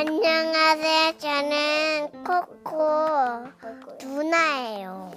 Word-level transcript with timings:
안녕하세요. 0.00 1.18
저는 1.18 2.24
코코 2.24 2.74
누나예요. 4.02 5.10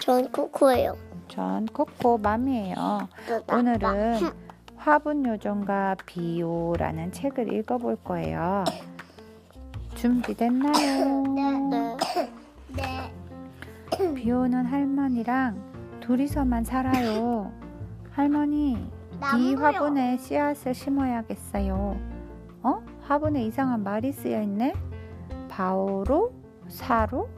전 0.00 0.32
코코예요. 0.32 0.96
전 1.28 1.66
코코 1.66 2.16
맘이에요. 2.16 3.06
오늘은 3.52 3.78
나. 3.80 4.32
화분 4.76 5.26
요정과 5.26 5.96
비오라는 6.06 7.12
책을 7.12 7.52
읽어볼 7.52 7.96
거예요. 8.02 8.64
준비됐나요? 9.96 11.24
네. 11.68 11.96
네. 12.68 14.14
비오는 14.14 14.64
할머니랑 14.64 16.00
둘이서만 16.00 16.64
살아요. 16.64 17.52
할머니, 18.12 18.88
이. 19.36 19.54
화분에 19.54 20.16
씨앗을 20.16 20.72
심어야겠어요. 20.72 22.22
어? 22.62 22.80
화분에 23.12 23.44
이상한 23.44 23.84
말이 23.84 24.10
쓰여 24.10 24.40
있네? 24.40 24.72
바오로? 25.50 26.32
사로? 26.68 27.28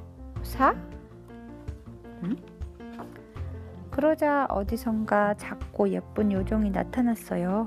사? 0.45 0.73
응? 2.23 2.37
그러자 3.91 4.47
어디선가 4.51 5.35
작고 5.35 5.89
예쁜 5.89 6.31
요정이 6.31 6.71
나타났어요. 6.71 7.67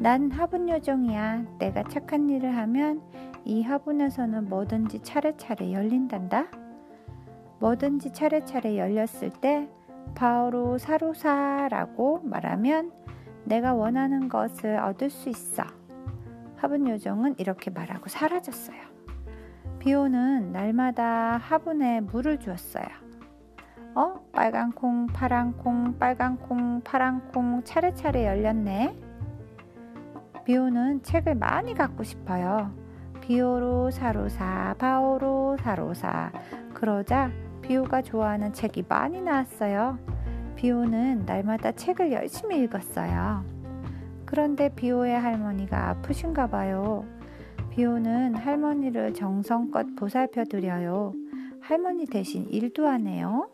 난 0.00 0.32
화분 0.32 0.68
요정이야. 0.68 1.58
내가 1.60 1.84
착한 1.84 2.28
일을 2.28 2.56
하면 2.56 3.00
이 3.44 3.62
화분에서는 3.62 4.48
뭐든지 4.48 5.04
차례차례 5.04 5.72
열린단다. 5.72 6.48
뭐든지 7.60 8.12
차례차례 8.12 8.76
열렸을 8.76 9.30
때 9.40 9.68
바오로 10.16 10.78
사로사라고 10.78 12.22
말하면 12.24 12.90
내가 13.44 13.72
원하는 13.72 14.28
것을 14.28 14.80
얻을 14.80 15.10
수 15.10 15.28
있어. 15.28 15.62
화분 16.56 16.88
요정은 16.88 17.36
이렇게 17.38 17.70
말하고 17.70 18.08
사라졌어요. 18.08 18.78
비오는 19.78 20.52
날마다 20.52 21.38
화분에 21.38 22.00
물을 22.00 22.38
주었어요. 22.38 22.86
어? 23.94 24.20
빨간 24.32 24.72
콩, 24.72 25.06
파란 25.06 25.56
콩, 25.56 25.98
빨간 25.98 26.36
콩, 26.36 26.80
파란 26.82 27.28
콩 27.32 27.62
차례차례 27.64 28.26
열렸네. 28.26 28.94
비오는 30.44 31.02
책을 31.02 31.34
많이 31.34 31.74
갖고 31.74 32.02
싶어요. 32.02 32.72
비오로 33.20 33.90
사로사, 33.90 34.74
바오로 34.78 35.56
사로사. 35.58 36.30
그러자 36.74 37.30
비오가 37.62 38.02
좋아하는 38.02 38.52
책이 38.52 38.84
많이 38.88 39.20
나왔어요. 39.20 39.98
비오는 40.56 41.24
날마다 41.26 41.72
책을 41.72 42.12
열심히 42.12 42.62
읽었어요. 42.62 43.55
그런데 44.36 44.68
비오의 44.68 45.18
할머니가 45.18 45.88
아프신가 45.88 46.48
봐요. 46.48 47.06
비오는 47.70 48.34
할머니를 48.34 49.14
정성껏 49.14 49.96
보살펴 49.96 50.44
드려요. 50.44 51.14
할머니 51.58 52.04
대신 52.04 52.46
일도 52.50 52.86
하네요. 52.86 53.48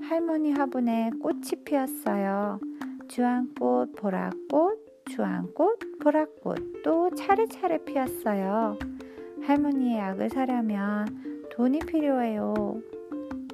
할머니 0.00 0.52
화분에 0.52 1.10
꽃이 1.20 1.64
피었어요. 1.66 2.60
주황꽃, 3.08 3.96
보랏꽃, 3.96 4.78
주황꽃, 5.10 5.98
보랏꽃 6.00 6.82
또 6.82 7.10
차례차례 7.14 7.84
피었어요. 7.84 8.78
할머니의 9.42 9.98
약을 9.98 10.30
사려면 10.30 11.44
돈이 11.52 11.80
필요해요. 11.80 12.80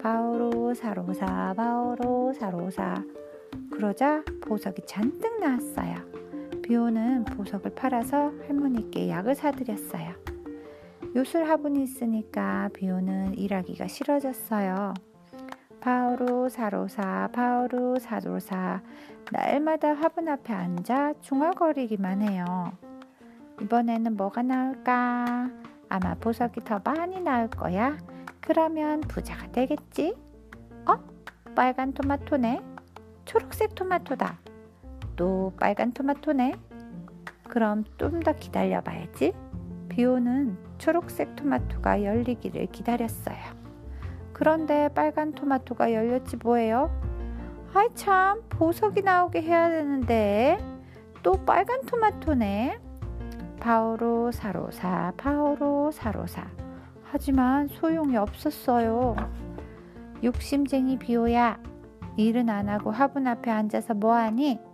바오로 0.01 0.75
사로사, 0.75 1.55
바오로 1.57 2.35
사로사. 2.35 3.03
그러자 3.73 4.23
보석이 4.43 4.83
잔뜩 4.87 5.41
나왔어요. 5.41 6.10
비오는 6.71 7.25
보석을 7.25 7.75
팔아서 7.75 8.33
할머니께 8.47 9.09
약을 9.09 9.35
사드렸어요. 9.35 10.15
요술 11.17 11.43
화분이 11.43 11.83
있으니까 11.83 12.69
비오는 12.75 13.37
일하기가 13.37 13.89
싫어졌어요. 13.89 14.95
바오로 15.81 16.49
사로사, 16.49 17.29
바오로 17.33 17.99
사로사. 17.99 18.83
날마다 19.33 19.95
화분 19.95 20.29
앞에 20.29 20.53
앉아 20.53 21.15
중얼거리기만 21.23 22.23
해요. 22.23 22.45
이번에는 23.61 24.17
뭐가 24.17 24.43
나올까? 24.43 25.51
아마 25.89 26.15
보석이 26.21 26.61
더 26.63 26.81
많이 26.85 27.21
나올 27.21 27.51
거야. 27.51 27.99
그러면 28.41 29.01
부자가 29.01 29.51
되겠지? 29.51 30.15
어? 30.87 30.95
빨간 31.57 31.93
토마토네? 31.93 32.63
초록색 33.25 33.75
토마토다. 33.75 34.39
또 35.21 35.53
빨간 35.61 35.93
토마토네? 35.93 36.55
그럼 37.47 37.85
좀 37.99 38.21
더 38.21 38.33
기다려 38.33 38.81
봐야지. 38.81 39.35
비오는 39.91 40.57
초록색 40.79 41.37
토마토가 41.37 42.03
열리기를 42.05 42.69
기다렸어요. 42.73 43.37
그런데 44.33 44.89
빨간 44.95 45.33
토마토가 45.33 45.93
열렸지 45.93 46.39
뭐예요? 46.39 46.91
아이 47.75 47.89
참 47.95 48.41
보석이 48.49 49.03
나오게 49.03 49.43
해야 49.43 49.69
되는데 49.69 50.57
또 51.23 51.33
빨간 51.45 51.83
토마토네. 51.83 52.79
바오로 53.61 54.33
사로사 54.33 55.13
바오로 55.19 55.91
사로사. 55.91 56.47
하지만 57.03 57.69
소용이 57.69 58.17
없었어요. 58.17 59.17
욕심쟁이 60.25 60.99
비오야. 60.99 61.59
일은 62.17 62.49
안 62.49 62.71
하고 62.71 62.91
화분 62.91 63.27
앞에 63.27 63.51
앉아서 63.51 63.93
뭐하니? 63.93 64.70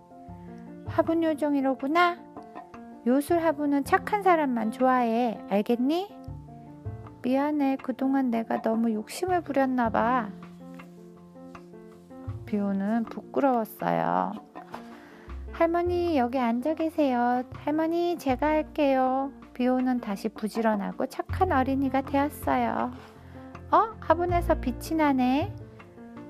화분 0.87 1.23
요정이로구나. 1.23 2.17
요술 3.05 3.39
화분은 3.39 3.83
착한 3.83 4.23
사람만 4.23 4.71
좋아해. 4.71 5.39
알겠니? 5.49 6.15
미안해. 7.21 7.77
그동안 7.77 8.29
내가 8.29 8.61
너무 8.61 8.91
욕심을 8.93 9.41
부렸나 9.41 9.89
봐. 9.89 10.29
비오는 12.45 13.05
부끄러웠어요. 13.05 14.31
할머니 15.51 16.17
여기 16.17 16.37
앉아 16.37 16.75
계세요. 16.75 17.43
할머니 17.55 18.17
제가 18.17 18.47
할게요. 18.47 19.31
비오는 19.53 19.99
다시 19.99 20.29
부지런하고 20.29 21.07
착한 21.07 21.51
어린이가 21.51 22.01
되었어요. 22.01 22.91
어? 23.71 23.95
화분에서 23.99 24.55
빛이 24.55 24.97
나네. 24.97 25.53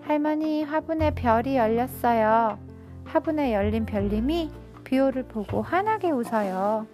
할머니 0.01 0.63
화분에 0.63 1.11
별이 1.11 1.57
열렸어요. 1.57 2.66
화분에 3.07 3.53
열린 3.53 3.85
별님이 3.85 4.51
비오를 4.83 5.23
보고 5.23 5.61
환하게 5.61 6.11
웃어요. 6.11 6.87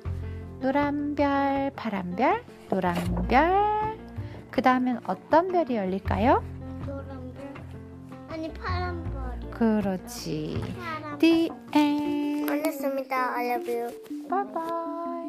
노란 0.60 1.16
별, 1.16 1.72
파란 1.76 2.16
별, 2.16 2.44
노란 2.70 2.96
별. 3.28 3.98
그 4.50 4.62
다음엔 4.62 5.00
어떤 5.06 5.48
별이 5.50 5.76
열릴까요? 5.76 6.44
노란 6.86 7.34
별. 7.34 7.54
아니 8.30 8.52
파란 8.54 9.04
별. 9.04 9.50
그렇지. 9.52 10.62
파란. 10.80 11.20
The 11.20 11.50
end. 11.76 12.52
알겠습니다. 12.52 13.36
I 13.36 13.50
love 13.52 13.72
you. 13.72 13.88
Bye 14.30 14.46
bye. 14.54 15.23